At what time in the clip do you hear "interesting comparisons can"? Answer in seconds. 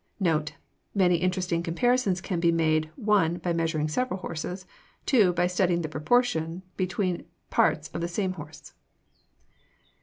1.17-2.39